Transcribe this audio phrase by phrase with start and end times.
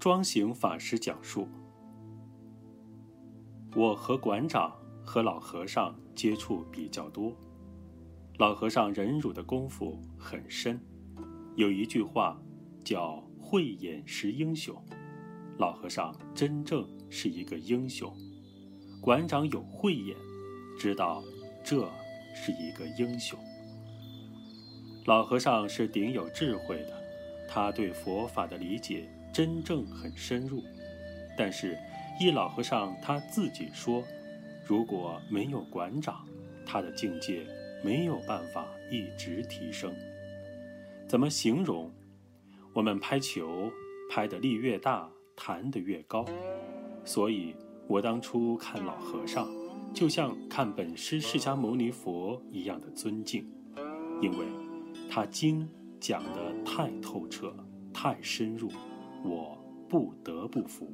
[0.00, 1.46] 庄行法师讲述：
[3.76, 7.36] 我和馆长和老和尚接触比较多，
[8.38, 10.80] 老和尚忍辱的功夫很深。
[11.54, 12.40] 有一句话
[12.82, 14.74] 叫“慧眼识英雄”，
[15.60, 18.10] 老和尚真正是一个英雄。
[19.02, 20.16] 馆长有慧眼，
[20.78, 21.22] 知道
[21.62, 21.86] 这
[22.34, 23.38] 是一个英雄。
[25.04, 27.02] 老和尚是顶有智慧的，
[27.46, 29.06] 他对佛法的理解
[29.40, 30.62] 真正很深入。
[31.34, 31.74] 但是，
[32.20, 34.04] 一老和尚他自己说，
[34.66, 36.28] 如果没有馆长，
[36.66, 37.46] 他的境界
[37.82, 39.94] 没有办法一直提升。
[41.08, 41.90] 怎么形容？
[42.74, 43.72] 我们拍球，
[44.10, 46.22] 拍的力越大，弹得越高。
[47.02, 47.56] 所以
[47.88, 49.48] 我当初看老和尚，
[49.94, 53.50] 就像看本师释迦牟尼佛一样的尊敬，
[54.20, 54.44] 因为。
[55.08, 55.66] 他经
[55.98, 57.52] 讲得太透彻、
[57.92, 58.70] 太深入，
[59.24, 60.90] 我不得不服。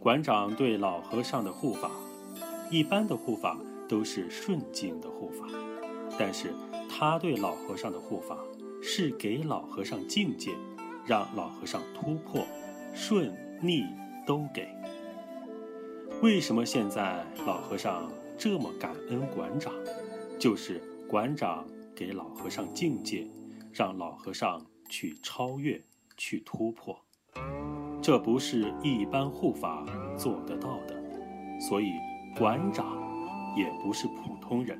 [0.00, 1.90] 馆长对老和尚的护法，
[2.70, 5.46] 一般的护法都是顺境的护法，
[6.18, 6.52] 但是
[6.88, 8.38] 他对老和尚的护法
[8.82, 10.52] 是给老和尚境界，
[11.04, 12.44] 让老和尚突破，
[12.94, 13.84] 顺逆
[14.26, 14.68] 都给。
[16.22, 19.72] 为什么现在老和尚这么感恩馆长？
[20.38, 20.80] 就是。
[21.08, 23.28] 馆长给老和尚境界，
[23.72, 25.80] 让老和尚去超越、
[26.16, 26.98] 去突破，
[28.00, 29.84] 这不是一般护法
[30.16, 30.94] 做得到的，
[31.60, 31.92] 所以
[32.36, 32.86] 馆长
[33.56, 34.78] 也不是普通人。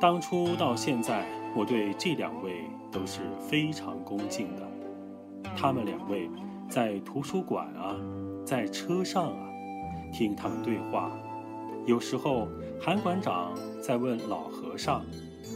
[0.00, 4.68] 当初到现在，我对这两位都是非常恭敬的。
[5.56, 6.28] 他们两位
[6.68, 7.96] 在图书馆啊，
[8.44, 9.48] 在车上啊，
[10.12, 11.10] 听他们对话，
[11.86, 12.48] 有时候。
[12.80, 15.02] 韩馆长在问老和尚，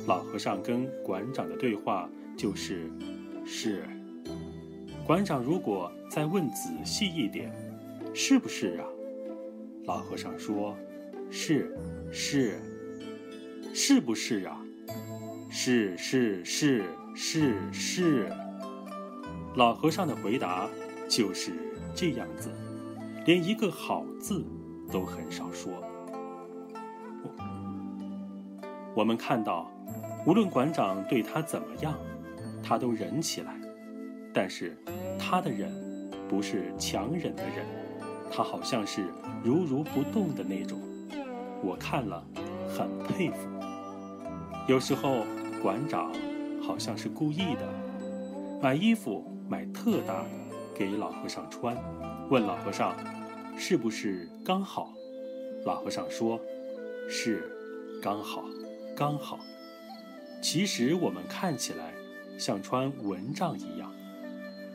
[0.06, 2.08] 老和尚跟馆长的对话
[2.38, 2.88] 就是
[3.44, 3.82] “是”。
[5.04, 7.52] 馆长如果再问仔细一点
[8.14, 8.86] ，“是不是啊？”
[9.86, 10.76] 老和尚说
[11.30, 11.76] ：“是，
[12.12, 12.60] 是，
[13.74, 14.64] 是不是啊？
[15.50, 18.32] 是是是是是。”
[19.56, 20.68] 老和尚的回答
[21.08, 21.52] 就是
[21.94, 22.50] 这样子，
[23.26, 24.44] 连一个好字
[24.92, 25.72] 都很少说。
[28.94, 29.72] 我们看到，
[30.26, 31.98] 无论馆长对他怎么样，
[32.62, 33.54] 他都忍起来。
[34.32, 34.76] 但是，
[35.18, 35.72] 他的忍
[36.28, 37.64] 不是强忍的忍，
[38.30, 39.06] 他好像是
[39.42, 40.78] 如如不动的那种。
[41.62, 42.24] 我看了，
[42.68, 43.48] 很佩服。
[44.68, 45.24] 有时候，
[45.62, 46.12] 馆长
[46.62, 47.66] 好像是故意的，
[48.62, 50.28] 买衣服买特大的
[50.74, 51.76] 给老和尚穿，
[52.30, 52.94] 问老和尚
[53.56, 54.92] 是不是刚好。
[55.64, 56.38] 老和尚说
[57.10, 57.50] ：“是，
[58.00, 58.44] 刚好。”
[58.94, 59.38] 刚好，
[60.42, 61.92] 其实我们看起来
[62.38, 63.92] 像穿蚊帐一样。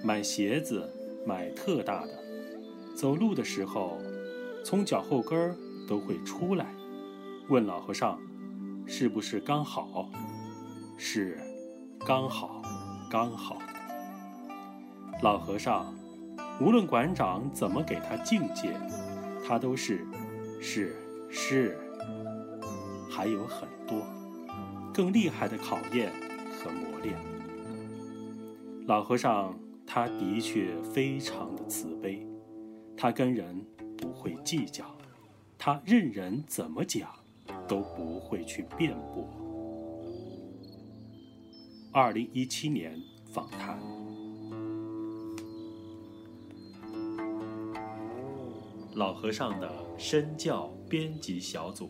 [0.03, 0.87] 买鞋子
[1.25, 2.11] 买特大的，
[2.93, 3.97] 走路的时候
[4.63, 5.55] 从脚后跟儿
[5.87, 6.67] 都会出来。
[7.49, 8.19] 问老和尚，
[8.85, 10.09] 是不是刚好？
[10.97, 11.39] 是，
[12.05, 12.61] 刚好，
[13.09, 13.61] 刚好。
[15.21, 15.93] 老和尚，
[16.59, 18.75] 无论馆长怎么给他境界，
[19.45, 20.05] 他都是，
[20.61, 20.95] 是
[21.29, 21.77] 是。
[23.09, 24.01] 还有很多
[24.93, 26.11] 更厉害的考验
[26.51, 27.15] 和磨练。
[28.85, 29.57] 老和尚
[29.87, 32.27] 他的确非常的慈悲，
[32.97, 33.65] 他跟人
[33.97, 34.85] 不会计较，
[35.57, 37.09] 他任人怎么讲
[37.65, 39.25] 都不会去辩驳。
[41.93, 42.99] 二零一七年
[43.31, 43.79] 访谈，
[48.95, 51.89] 老和尚的身教编辑小组。